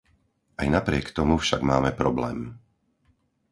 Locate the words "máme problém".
1.71-2.39